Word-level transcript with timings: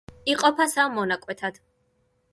იყოფა 0.33 0.67
სამ 0.71 0.95
მონაკვეთად. 0.97 1.63